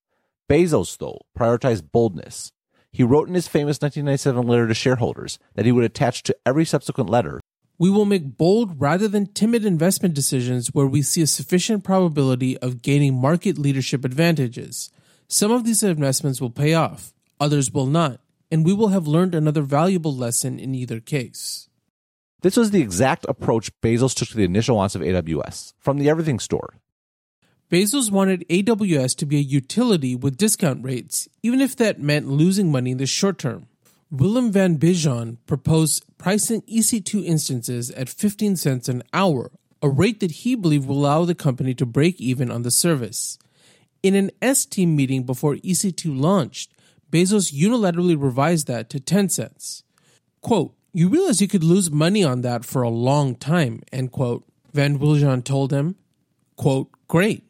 Bezos, 0.49 0.97
though, 0.97 1.21
prioritized 1.39 1.93
boldness. 1.93 2.51
He 2.95 3.03
wrote 3.03 3.27
in 3.27 3.33
his 3.33 3.49
famous 3.49 3.81
1997 3.81 4.47
letter 4.47 4.69
to 4.69 4.73
shareholders 4.73 5.37
that 5.55 5.65
he 5.65 5.73
would 5.73 5.83
attach 5.83 6.23
to 6.23 6.35
every 6.45 6.63
subsequent 6.63 7.09
letter 7.09 7.41
We 7.77 7.89
will 7.89 8.05
make 8.05 8.37
bold 8.37 8.79
rather 8.79 9.09
than 9.09 9.33
timid 9.33 9.65
investment 9.65 10.13
decisions 10.13 10.69
where 10.69 10.87
we 10.87 11.01
see 11.01 11.21
a 11.21 11.27
sufficient 11.27 11.83
probability 11.83 12.57
of 12.59 12.81
gaining 12.81 13.19
market 13.19 13.57
leadership 13.57 14.05
advantages. 14.05 14.91
Some 15.27 15.51
of 15.51 15.65
these 15.65 15.83
investments 15.83 16.39
will 16.39 16.51
pay 16.51 16.73
off, 16.73 17.13
others 17.37 17.69
will 17.69 17.85
not, 17.85 18.21
and 18.49 18.65
we 18.65 18.71
will 18.71 18.87
have 18.95 19.07
learned 19.07 19.35
another 19.35 19.63
valuable 19.63 20.15
lesson 20.15 20.57
in 20.57 20.73
either 20.73 21.01
case. 21.01 21.67
This 22.43 22.55
was 22.55 22.71
the 22.71 22.81
exact 22.81 23.25
approach 23.27 23.77
Bezos 23.81 24.15
took 24.15 24.29
to 24.29 24.37
the 24.37 24.45
initial 24.45 24.77
launch 24.77 24.95
of 24.95 25.01
AWS 25.01 25.73
from 25.79 25.97
the 25.97 26.09
Everything 26.09 26.39
Store. 26.39 26.75
Bezos 27.71 28.11
wanted 28.11 28.47
AWS 28.47 29.15
to 29.17 29.25
be 29.25 29.37
a 29.37 29.39
utility 29.39 30.15
with 30.15 30.37
discount 30.37 30.83
rates, 30.83 31.27
even 31.41 31.61
if 31.61 31.75
that 31.75 31.99
meant 31.99 32.27
losing 32.27 32.71
money 32.71 32.91
in 32.91 32.97
the 32.97 33.07
short 33.07 33.39
term. 33.39 33.67
Willem 34.11 34.51
van 34.51 34.77
Biljon 34.77 35.37
proposed 35.47 36.05
pricing 36.19 36.61
EC2 36.63 37.25
instances 37.25 37.89
at 37.91 38.07
15 38.07 38.55
cents 38.55 38.87
an 38.87 39.01
hour, 39.13 39.51
a 39.81 39.89
rate 39.89 40.19
that 40.19 40.31
he 40.31 40.53
believed 40.53 40.87
would 40.87 40.93
allow 40.93 41.25
the 41.25 41.33
company 41.33 41.73
to 41.73 41.87
break 41.87 42.21
even 42.21 42.51
on 42.51 42.61
the 42.61 42.69
service. 42.69 43.39
In 44.03 44.13
an 44.13 44.29
S 44.43 44.67
team 44.67 44.95
meeting 44.95 45.23
before 45.23 45.55
EC2 45.55 46.19
launched, 46.19 46.71
Bezos 47.11 47.51
unilaterally 47.51 48.21
revised 48.21 48.67
that 48.67 48.91
to 48.91 48.99
10 48.99 49.29
cents. 49.29 49.83
Quote, 50.41 50.75
You 50.93 51.09
realize 51.09 51.41
you 51.41 51.47
could 51.47 51.63
lose 51.63 51.89
money 51.89 52.23
on 52.23 52.41
that 52.41 52.63
for 52.63 52.83
a 52.83 52.89
long 52.89 53.35
time, 53.35 53.81
end 53.91 54.11
quote. 54.11 54.45
Van 54.71 54.99
Biljon 54.99 55.43
told 55.43 55.71
him, 55.71 55.95
quote, 56.57 56.89
Great, 57.07 57.44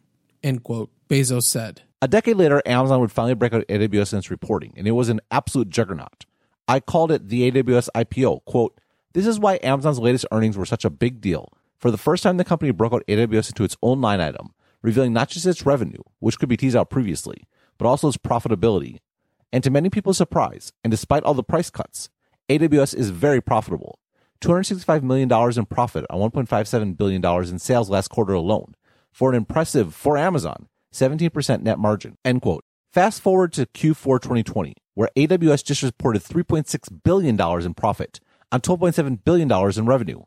end 0.45 0.63
quote, 0.63 0.91
Bezos 1.09 1.43
said. 1.43 1.81
A 2.01 2.07
decade 2.07 2.37
later, 2.37 2.61
Amazon 2.65 3.01
would 3.01 3.11
finally 3.11 3.33
break 3.33 3.53
out 3.53 3.67
AWS 3.67 4.13
in 4.13 4.19
its 4.19 4.31
reporting, 4.31 4.73
and 4.77 4.87
it 4.87 4.91
was 4.91 5.09
an 5.09 5.21
absolute 5.31 5.69
juggernaut. 5.69 6.25
I 6.67 6.79
called 6.79 7.11
it 7.11 7.29
the 7.29 7.51
AWS 7.51 7.89
IPO. 7.95 8.45
Quote, 8.45 8.79
This 9.13 9.27
is 9.27 9.39
why 9.39 9.59
Amazon's 9.63 9.99
latest 9.99 10.25
earnings 10.31 10.57
were 10.57 10.65
such 10.65 10.85
a 10.85 10.89
big 10.89 11.19
deal. 11.19 11.51
For 11.79 11.91
the 11.91 11.97
first 11.97 12.23
time, 12.23 12.37
the 12.37 12.45
company 12.45 12.71
broke 12.71 12.93
out 12.93 13.03
AWS 13.07 13.49
into 13.49 13.63
its 13.63 13.77
own 13.81 14.01
line 14.01 14.21
item, 14.21 14.53
revealing 14.81 15.13
not 15.13 15.29
just 15.29 15.45
its 15.45 15.65
revenue, 15.65 16.01
which 16.19 16.39
could 16.39 16.49
be 16.49 16.57
teased 16.57 16.75
out 16.75 16.89
previously, 16.89 17.47
but 17.77 17.87
also 17.87 18.07
its 18.07 18.17
profitability. 18.17 18.99
And 19.51 19.63
to 19.63 19.71
many 19.71 19.89
people's 19.89 20.17
surprise, 20.17 20.73
and 20.83 20.91
despite 20.91 21.23
all 21.23 21.33
the 21.33 21.43
price 21.43 21.69
cuts, 21.69 22.09
AWS 22.49 22.95
is 22.95 23.09
very 23.09 23.41
profitable. 23.41 23.99
$265 24.41 25.01
million 25.01 25.31
in 25.57 25.65
profit 25.65 26.05
on 26.09 26.19
$1.57 26.31 26.97
billion 26.97 27.25
in 27.49 27.59
sales 27.59 27.89
last 27.89 28.09
quarter 28.09 28.33
alone, 28.33 28.75
for 29.15 29.29
an 29.29 29.35
impressive, 29.35 29.95
for 29.95 30.17
Amazon, 30.17 30.67
17% 30.93 31.61
net 31.61 31.79
margin. 31.79 32.17
End 32.25 32.41
quote. 32.41 32.65
Fast 32.91 33.21
forward 33.21 33.53
to 33.53 33.65
Q4 33.65 34.21
2020, 34.21 34.73
where 34.93 35.09
AWS 35.15 35.63
just 35.63 35.83
reported 35.83 36.21
$3.6 36.21 37.01
billion 37.01 37.39
in 37.39 37.73
profit 37.73 38.19
on 38.51 38.59
$12.7 38.59 39.23
billion 39.23 39.49
in 39.49 39.85
revenue. 39.85 40.21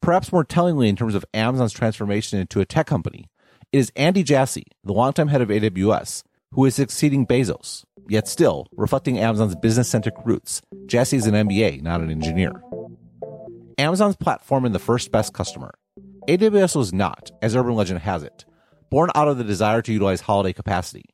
Perhaps 0.00 0.32
more 0.32 0.44
tellingly 0.44 0.88
in 0.88 0.94
terms 0.94 1.16
of 1.16 1.24
Amazon's 1.34 1.72
transformation 1.72 2.38
into 2.38 2.60
a 2.60 2.64
tech 2.64 2.86
company, 2.86 3.28
it 3.72 3.78
is 3.78 3.92
Andy 3.96 4.22
Jassy, 4.22 4.66
the 4.84 4.92
longtime 4.92 5.28
head 5.28 5.42
of 5.42 5.48
AWS, 5.48 6.22
who 6.52 6.64
is 6.64 6.76
succeeding 6.76 7.26
Bezos. 7.26 7.82
Yet 8.08 8.28
still, 8.28 8.68
reflecting 8.76 9.18
Amazon's 9.18 9.56
business 9.56 9.88
centric 9.88 10.14
roots, 10.24 10.62
Jassy 10.86 11.16
is 11.16 11.26
an 11.26 11.34
MBA, 11.34 11.82
not 11.82 12.00
an 12.02 12.10
engineer. 12.10 12.52
Amazon's 13.78 14.16
platform 14.16 14.64
and 14.64 14.74
the 14.74 14.78
first 14.78 15.10
best 15.10 15.34
customer. 15.34 15.74
AWS 16.28 16.76
was 16.76 16.92
not, 16.92 17.30
as 17.40 17.56
urban 17.56 17.74
legend 17.74 18.00
has 18.00 18.22
it, 18.22 18.44
born 18.90 19.08
out 19.14 19.28
of 19.28 19.38
the 19.38 19.44
desire 19.44 19.80
to 19.80 19.92
utilize 19.94 20.20
holiday 20.20 20.52
capacity. 20.52 21.06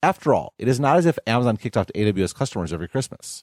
After 0.00 0.32
all, 0.32 0.54
it 0.60 0.68
is 0.68 0.78
not 0.78 0.96
as 0.96 1.06
if 1.06 1.18
Amazon 1.26 1.56
kicked 1.56 1.76
off 1.76 1.88
to 1.88 1.92
AWS 1.92 2.36
customers 2.36 2.72
every 2.72 2.86
Christmas. 2.86 3.42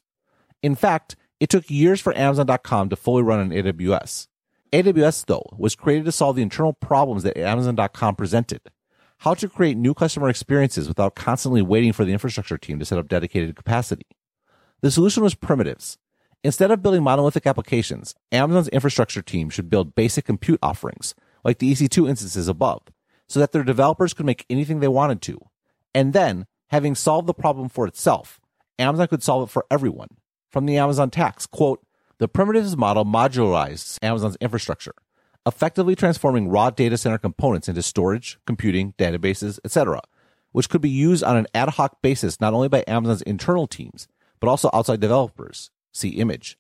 In 0.63 0.74
fact, 0.74 1.17
it 1.41 1.50
took 1.50 1.69
years 1.69 2.00
for 2.00 2.17
Amazon.com 2.17 2.88
to 2.88 2.96
fully 2.96 3.24
run 3.24 3.41
on 3.41 3.50
AWS. 3.50 4.27
AWS, 4.72 5.25
though, 5.25 5.46
was 5.57 5.75
created 5.75 6.05
to 6.05 6.13
solve 6.13 6.38
the 6.38 6.41
internal 6.41 6.72
problems 6.72 7.24
that 7.24 7.38
Amazon.com 7.38 8.15
presented. 8.15 8.62
How 9.17 9.34
to 9.34 9.50
create 9.50 9.75
new 9.75 9.93
customer 9.93 10.29
experiences 10.29 10.88
without 10.88 11.15
constantly 11.15 11.62
waiting 11.62 11.91
for 11.91 12.05
the 12.05 12.13
infrastructure 12.13 12.57
team 12.57 12.79
to 12.79 12.86
set 12.86 13.00
up 13.00 13.10
dedicated 13.10 13.57
capacity. 13.57 14.05
The 14.79 14.91
solution 14.91 15.24
was 15.24 15.36
primitives. 15.36 15.98
Instead 16.44 16.72
of 16.72 16.84
building 16.84 17.03
monolithic 17.03 17.48
applications, 17.48 18.13
Amazon's 18.32 18.67
infrastructure 18.70 19.22
team 19.22 19.50
should 19.50 19.70
build 19.70 19.96
basic 19.96 20.25
compute 20.25 20.60
offerings, 20.62 21.15
like 21.44 21.58
the 21.58 21.72
EC2 21.72 22.08
instances 22.08 22.48
above, 22.48 22.84
so 23.27 23.39
that 23.39 23.51
their 23.51 23.63
developers 23.63 24.13
could 24.13 24.25
make 24.25 24.46
anything 24.50 24.79
they 24.79 24.88
wanted 24.88 25.22
to. 25.24 25.39
And 25.96 26.13
then, 26.13 26.46
having 26.67 26.94
solved 26.94 27.27
the 27.27 27.34
problem 27.34 27.70
for 27.70 27.88
itself, 27.88 28.39
Amazon 28.77 29.08
could 29.08 29.24
solve 29.24 29.50
it 29.50 29.51
for 29.51 29.65
everyone. 29.72 30.10
From 30.50 30.65
the 30.65 30.77
Amazon 30.77 31.10
tax, 31.10 31.48
quote, 31.48 31.84
the 32.20 32.27
primitives 32.27 32.77
model 32.77 33.06
modularized 33.06 33.98
Amazon's 34.01 34.38
infrastructure, 34.39 34.94
effectively 35.46 35.96
transforming 35.96 36.50
raw 36.50 36.70
data 36.70 36.98
center 36.98 37.17
components 37.17 37.67
into 37.67 37.82
storage, 37.82 38.39
computing, 38.46 38.94
databases, 38.98 39.60
etc., 39.65 40.01
which 40.51 40.70
could 40.70 40.82
be 40.82 40.89
used 40.89 41.24
on 41.24 41.36
an 41.36 41.48
ad 41.53 41.70
hoc 41.70 42.01
basis 42.01 42.39
not 42.39 42.53
only 42.53 42.67
by 42.67 42.84
Amazon's 42.88 43.22
internal 43.24 43.67
teams, 43.67 44.08
but 44.39 44.48
also 44.48 44.70
outside 44.74 45.00
developers. 45.00 45.72
See 45.94 46.10
image. 46.10 46.58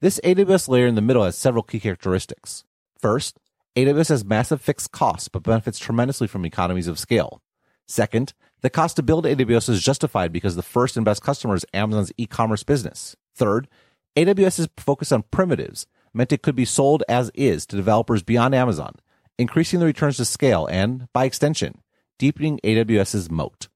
This 0.00 0.20
AWS 0.22 0.68
layer 0.68 0.86
in 0.86 0.94
the 0.94 1.02
middle 1.02 1.24
has 1.24 1.36
several 1.36 1.62
key 1.62 1.80
characteristics. 1.80 2.64
First, 3.00 3.38
AWS 3.76 4.08
has 4.08 4.24
massive 4.24 4.60
fixed 4.60 4.92
costs, 4.92 5.28
but 5.28 5.42
benefits 5.42 5.78
tremendously 5.78 6.26
from 6.26 6.44
economies 6.44 6.88
of 6.88 6.98
scale. 6.98 7.42
Second, 7.86 8.34
the 8.60 8.70
cost 8.70 8.96
to 8.96 9.02
build 9.02 9.24
AWS 9.24 9.68
is 9.70 9.82
justified 9.82 10.32
because 10.32 10.56
the 10.56 10.62
first 10.62 10.96
and 10.96 11.04
best 11.04 11.22
customer 11.22 11.54
is 11.54 11.64
Amazon's 11.72 12.12
e-commerce 12.16 12.62
business. 12.62 13.16
Third, 13.34 13.68
AWS 14.16 14.58
is 14.58 14.68
focused 14.76 15.12
on 15.12 15.24
primitives, 15.30 15.86
meant 16.12 16.32
it 16.32 16.42
could 16.42 16.56
be 16.56 16.64
sold 16.64 17.02
as 17.08 17.30
is 17.34 17.66
to 17.66 17.76
developers 17.76 18.22
beyond 18.22 18.54
Amazon, 18.54 18.94
increasing 19.38 19.80
the 19.80 19.86
returns 19.86 20.16
to 20.16 20.24
scale 20.24 20.66
and, 20.66 21.06
by 21.12 21.24
extension, 21.24 21.80
deepening 22.18 22.58
AWS's 22.64 23.30
moat. 23.30 23.68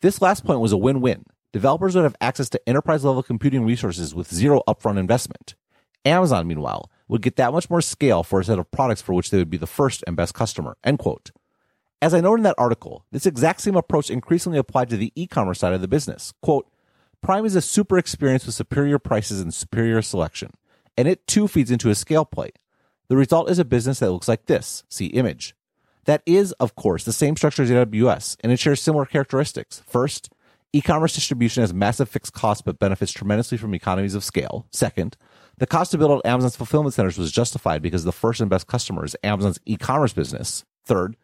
This 0.00 0.22
last 0.22 0.44
point 0.44 0.60
was 0.60 0.72
a 0.72 0.76
win-win. 0.76 1.24
Developers 1.54 1.94
would 1.94 2.02
have 2.02 2.16
access 2.20 2.48
to 2.48 2.68
enterprise 2.68 3.04
level 3.04 3.22
computing 3.22 3.64
resources 3.64 4.12
with 4.12 4.34
zero 4.34 4.60
upfront 4.66 4.98
investment. 4.98 5.54
Amazon, 6.04 6.48
meanwhile, 6.48 6.90
would 7.06 7.22
get 7.22 7.36
that 7.36 7.52
much 7.52 7.70
more 7.70 7.80
scale 7.80 8.24
for 8.24 8.40
a 8.40 8.44
set 8.44 8.58
of 8.58 8.72
products 8.72 9.00
for 9.00 9.12
which 9.12 9.30
they 9.30 9.38
would 9.38 9.50
be 9.50 9.56
the 9.56 9.64
first 9.64 10.02
and 10.08 10.16
best 10.16 10.34
customer. 10.34 10.76
End 10.82 10.98
quote. 10.98 11.30
As 12.02 12.12
I 12.12 12.20
noted 12.20 12.40
in 12.40 12.42
that 12.42 12.56
article, 12.58 13.04
this 13.12 13.24
exact 13.24 13.60
same 13.60 13.76
approach 13.76 14.10
increasingly 14.10 14.58
applied 14.58 14.90
to 14.90 14.96
the 14.96 15.12
e-commerce 15.14 15.60
side 15.60 15.72
of 15.72 15.80
the 15.80 15.86
business. 15.86 16.34
Quote, 16.42 16.66
Prime 17.22 17.44
is 17.44 17.54
a 17.54 17.62
super 17.62 17.98
experience 17.98 18.44
with 18.46 18.56
superior 18.56 18.98
prices 18.98 19.40
and 19.40 19.54
superior 19.54 20.02
selection, 20.02 20.50
and 20.96 21.06
it 21.06 21.24
too 21.28 21.46
feeds 21.46 21.70
into 21.70 21.88
a 21.88 21.94
scale 21.94 22.24
play. 22.24 22.50
The 23.06 23.16
result 23.16 23.48
is 23.48 23.60
a 23.60 23.64
business 23.64 24.00
that 24.00 24.10
looks 24.10 24.26
like 24.26 24.46
this. 24.46 24.82
See 24.88 25.06
image. 25.06 25.54
That 26.06 26.24
is, 26.26 26.50
of 26.54 26.74
course, 26.74 27.04
the 27.04 27.12
same 27.12 27.36
structure 27.36 27.62
as 27.62 27.70
AWS, 27.70 28.38
and 28.40 28.50
it 28.50 28.58
shares 28.58 28.82
similar 28.82 29.06
characteristics. 29.06 29.84
First, 29.86 30.30
e-commerce 30.74 31.14
distribution 31.14 31.62
has 31.62 31.72
massive 31.72 32.08
fixed 32.08 32.32
costs 32.32 32.60
but 32.60 32.80
benefits 32.80 33.12
tremendously 33.12 33.56
from 33.56 33.74
economies 33.74 34.14
of 34.14 34.24
scale. 34.24 34.66
Second, 34.72 35.16
the 35.58 35.66
cost 35.66 35.92
to 35.92 35.98
build 35.98 36.10
out 36.10 36.26
Amazon's 36.26 36.56
fulfillment 36.56 36.94
centers 36.94 37.16
was 37.16 37.30
justified 37.30 37.80
because 37.80 38.02
the 38.02 38.12
first 38.12 38.40
and 38.40 38.50
best 38.50 38.66
customer 38.66 39.04
is 39.04 39.16
Amazon's 39.22 39.60
e-commerce 39.66 40.12
business. 40.12 40.64
Third, 40.84 41.16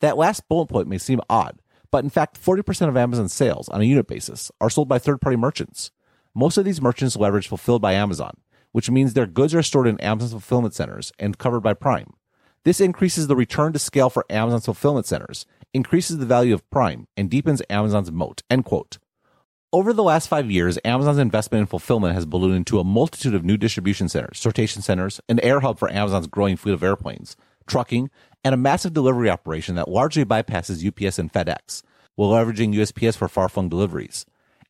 that 0.00 0.16
last 0.16 0.48
bullet 0.48 0.66
point 0.66 0.88
may 0.88 0.98
seem 0.98 1.20
odd, 1.30 1.60
but 1.92 2.02
in 2.02 2.10
fact, 2.10 2.42
40% 2.44 2.88
of 2.88 2.96
Amazon's 2.96 3.32
sales 3.32 3.68
on 3.68 3.80
a 3.80 3.84
unit 3.84 4.08
basis 4.08 4.50
are 4.60 4.68
sold 4.68 4.88
by 4.88 4.98
third 4.98 5.20
party 5.20 5.36
merchants. 5.36 5.92
Most 6.34 6.58
of 6.58 6.64
these 6.64 6.82
merchants 6.82 7.16
leverage 7.16 7.46
fulfilled 7.46 7.82
by 7.82 7.92
Amazon, 7.92 8.36
which 8.72 8.90
means 8.90 9.14
their 9.14 9.26
goods 9.26 9.54
are 9.54 9.62
stored 9.62 9.86
in 9.86 10.00
Amazon's 10.00 10.32
fulfillment 10.32 10.74
centers 10.74 11.12
and 11.20 11.38
covered 11.38 11.60
by 11.60 11.72
Prime. 11.72 12.14
This 12.64 12.80
increases 12.80 13.28
the 13.28 13.36
return 13.36 13.72
to 13.72 13.78
scale 13.78 14.10
for 14.10 14.26
Amazon's 14.28 14.64
fulfillment 14.64 15.06
centers, 15.06 15.46
increases 15.74 16.18
the 16.18 16.26
value 16.26 16.54
of 16.54 16.68
Prime, 16.70 17.06
and 17.16 17.30
deepens 17.30 17.62
Amazon's 17.70 18.10
moat. 18.10 18.42
End 18.50 18.64
quote. 18.64 18.98
Over 19.70 19.92
the 19.92 20.02
last 20.02 20.28
five 20.28 20.50
years, 20.50 20.78
Amazon's 20.84 21.18
investment 21.18 21.60
in 21.60 21.66
fulfillment 21.66 22.14
has 22.14 22.24
ballooned 22.24 22.56
into 22.56 22.80
a 22.80 22.84
multitude 22.84 23.34
of 23.34 23.44
new 23.44 23.58
distribution 23.58 24.08
centers, 24.08 24.40
sortation 24.40 24.82
centers, 24.82 25.20
an 25.28 25.40
air 25.40 25.60
hub 25.60 25.78
for 25.78 25.92
Amazon's 25.92 26.26
growing 26.26 26.56
fleet 26.56 26.72
of 26.72 26.82
airplanes, 26.82 27.36
trucking, 27.66 28.08
and 28.42 28.54
a 28.54 28.58
massive 28.58 28.94
delivery 28.94 29.28
operation 29.28 29.74
that 29.74 29.90
largely 29.90 30.24
bypasses 30.24 30.86
UPS 30.86 31.18
and 31.18 31.30
FedEx, 31.30 31.82
while 32.14 32.30
leveraging 32.30 32.74
USPS 32.74 33.16
for 33.16 33.28
far 33.28 33.48
flung 33.50 33.68
deliveries. 33.68 34.24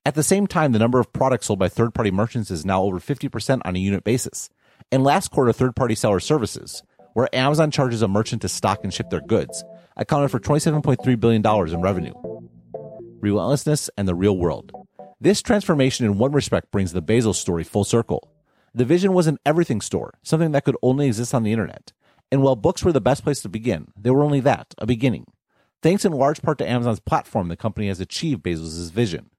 At 0.05 0.17
the 0.17 0.23
same 0.23 0.47
time, 0.47 0.73
the 0.73 0.79
number 0.79 0.99
of 0.99 1.13
products 1.13 1.47
sold 1.47 1.59
by 1.59 1.69
third 1.69 1.95
party 1.95 2.11
merchants 2.11 2.51
is 2.51 2.65
now 2.65 2.83
over 2.83 2.99
50% 2.99 3.61
on 3.65 3.77
a 3.77 3.79
unit 3.79 4.05
basis. 4.05 4.51
And 4.91 5.05
last 5.05 5.31
quarter, 5.31 5.53
third 5.53 5.77
party 5.77 5.95
seller 5.95 6.19
services, 6.19 6.83
where 7.13 7.35
Amazon 7.35 7.71
charges 7.71 8.03
a 8.03 8.09
merchant 8.09 8.43
to 8.43 8.49
stock 8.49 8.81
and 8.85 8.93
ship 8.93 9.11
their 9.11 9.21
goods, 9.21 9.63
accounted 9.99 10.31
for 10.31 10.39
$27.3 10.39 11.21
billion 11.21 11.45
in 11.45 11.81
revenue. 11.81 12.15
Relentlessness 13.21 13.91
and 13.97 14.07
the 14.07 14.15
real 14.15 14.37
world. 14.37 14.73
This 15.21 15.43
transformation 15.43 16.07
in 16.07 16.19
one 16.19 16.33
respect 16.33 16.71
brings 16.71 16.93
the 16.93 17.03
Bezos 17.03 17.35
story 17.35 17.65
full 17.65 17.85
circle. 17.85 18.31
The 18.73 18.85
vision 18.85 19.13
was 19.13 19.27
an 19.27 19.39
everything 19.45 19.81
store, 19.81 20.15
something 20.23 20.53
that 20.53 20.65
could 20.65 20.77
only 20.83 21.07
exist 21.07 21.35
on 21.35 21.43
the 21.43 21.53
internet. 21.53 21.93
And 22.31 22.43
while 22.43 22.55
books 22.55 22.85
were 22.85 22.93
the 22.93 23.01
best 23.01 23.25
place 23.25 23.41
to 23.43 23.49
begin, 23.49 23.89
they 23.97 24.11
were 24.11 24.23
only 24.23 24.41
that, 24.41 24.75
a 24.79 24.87
beginning. 24.87 25.27
Thanks 25.83 26.05
in 26.05 26.13
large 26.13 26.43
part 26.43 26.59
to 26.59 26.69
Amazon's 26.69 27.01
platform, 27.01 27.49
the 27.49 27.57
company 27.57 27.89
has 27.89 28.01
achieved 28.01 28.45
Bezos' 28.45 28.93
vision. 28.93 29.31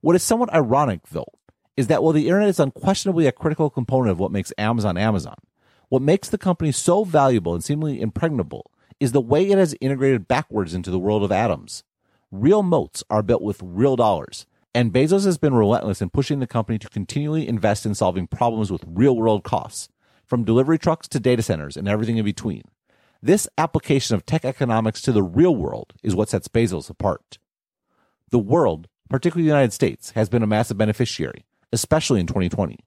What 0.00 0.16
is 0.16 0.22
somewhat 0.24 0.52
ironic, 0.52 1.02
though, 1.12 1.32
is 1.76 1.86
that 1.86 2.02
while 2.02 2.12
the 2.12 2.26
internet 2.26 2.48
is 2.48 2.58
unquestionably 2.58 3.26
a 3.26 3.32
critical 3.32 3.70
component 3.70 4.10
of 4.10 4.18
what 4.18 4.32
makes 4.32 4.52
Amazon 4.58 4.96
Amazon, 4.96 5.36
what 5.88 6.02
makes 6.02 6.28
the 6.28 6.38
company 6.38 6.72
so 6.72 7.04
valuable 7.04 7.54
and 7.54 7.62
seemingly 7.62 8.00
impregnable 8.00 8.71
is 9.02 9.10
the 9.10 9.20
way 9.20 9.50
it 9.50 9.58
has 9.58 9.74
integrated 9.80 10.28
backwards 10.28 10.74
into 10.74 10.88
the 10.88 10.98
world 10.98 11.24
of 11.24 11.32
atoms. 11.32 11.82
Real 12.30 12.62
moats 12.62 13.02
are 13.10 13.20
built 13.20 13.42
with 13.42 13.60
real 13.60 13.96
dollars, 13.96 14.46
and 14.72 14.92
Bezos 14.92 15.24
has 15.24 15.38
been 15.38 15.54
relentless 15.54 16.00
in 16.00 16.08
pushing 16.08 16.38
the 16.38 16.46
company 16.46 16.78
to 16.78 16.88
continually 16.88 17.48
invest 17.48 17.84
in 17.84 17.96
solving 17.96 18.28
problems 18.28 18.70
with 18.70 18.84
real 18.86 19.16
world 19.16 19.42
costs, 19.42 19.88
from 20.24 20.44
delivery 20.44 20.78
trucks 20.78 21.08
to 21.08 21.18
data 21.18 21.42
centers 21.42 21.76
and 21.76 21.88
everything 21.88 22.16
in 22.16 22.24
between. 22.24 22.62
This 23.20 23.48
application 23.58 24.14
of 24.14 24.24
tech 24.24 24.44
economics 24.44 25.02
to 25.02 25.10
the 25.10 25.24
real 25.24 25.56
world 25.56 25.94
is 26.04 26.14
what 26.14 26.28
sets 26.28 26.46
Bezos 26.46 26.88
apart. 26.88 27.38
The 28.30 28.38
world, 28.38 28.86
particularly 29.10 29.48
the 29.48 29.52
United 29.52 29.72
States, 29.72 30.12
has 30.12 30.28
been 30.28 30.44
a 30.44 30.46
massive 30.46 30.78
beneficiary, 30.78 31.44
especially 31.72 32.20
in 32.20 32.28
2020. 32.28 32.78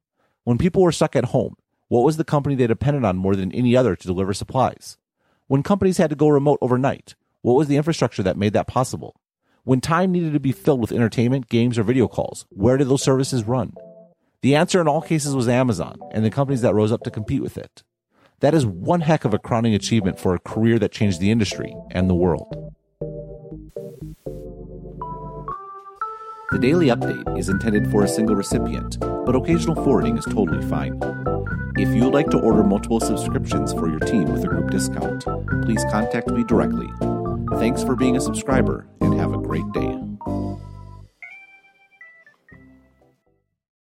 When 0.45 0.57
people 0.57 0.81
were 0.81 0.93
stuck 0.93 1.17
at 1.17 1.25
home, 1.25 1.57
what 1.89 2.05
was 2.05 2.15
the 2.15 2.23
company 2.23 2.55
they 2.55 2.67
depended 2.67 3.03
on 3.03 3.17
more 3.17 3.35
than 3.35 3.51
any 3.51 3.75
other 3.75 3.97
to 3.97 4.07
deliver 4.07 4.33
supplies? 4.33 4.97
When 5.47 5.61
companies 5.61 5.97
had 5.97 6.09
to 6.09 6.15
go 6.15 6.27
remote 6.27 6.57
overnight, 6.59 7.13
what 7.43 7.53
was 7.53 7.67
the 7.67 7.77
infrastructure 7.77 8.23
that 8.23 8.37
made 8.37 8.53
that 8.53 8.65
possible? 8.65 9.15
When 9.63 9.79
time 9.79 10.11
needed 10.11 10.33
to 10.33 10.39
be 10.39 10.51
filled 10.51 10.81
with 10.81 10.91
entertainment, 10.91 11.49
games, 11.49 11.77
or 11.77 11.83
video 11.83 12.07
calls, 12.07 12.47
where 12.49 12.77
did 12.77 12.89
those 12.89 13.03
services 13.03 13.43
run? 13.43 13.73
The 14.41 14.55
answer 14.55 14.81
in 14.81 14.87
all 14.87 15.03
cases 15.03 15.35
was 15.35 15.47
Amazon 15.47 15.99
and 16.11 16.25
the 16.25 16.31
companies 16.31 16.61
that 16.61 16.73
rose 16.73 16.91
up 16.91 17.03
to 17.03 17.11
compete 17.11 17.43
with 17.43 17.59
it. 17.59 17.83
That 18.39 18.55
is 18.55 18.65
one 18.65 19.01
heck 19.01 19.23
of 19.23 19.35
a 19.35 19.39
crowning 19.39 19.75
achievement 19.75 20.19
for 20.19 20.33
a 20.33 20.39
career 20.39 20.79
that 20.79 20.91
changed 20.91 21.19
the 21.19 21.29
industry 21.29 21.75
and 21.91 22.09
the 22.09 22.15
world. 22.15 22.73
The 26.51 26.59
daily 26.59 26.87
update 26.87 27.37
is 27.37 27.49
intended 27.49 27.91
for 27.91 28.03
a 28.03 28.07
single 28.07 28.35
recipient, 28.35 28.99
but 28.99 29.35
occasional 29.35 29.75
forwarding 29.75 30.17
is 30.17 30.25
totally 30.25 30.67
fine. 30.67 30.99
If 31.77 31.93
you 31.93 32.05
would 32.05 32.13
like 32.13 32.29
to 32.29 32.39
order 32.39 32.63
multiple 32.63 33.01
subscriptions 33.01 33.73
for 33.73 33.89
your 33.89 33.99
team 33.99 34.31
with 34.31 34.45
a 34.45 34.47
group 34.47 34.71
discount, 34.71 35.25
please 35.65 35.83
contact 35.91 36.29
me 36.29 36.45
directly. 36.45 36.89
Thanks 37.59 37.83
for 37.83 37.97
being 37.97 38.15
a 38.15 38.21
subscriber 38.21 38.87
and 39.01 39.13
have 39.15 39.33
a 39.33 39.37
great 39.37 39.69
day. 39.73 40.04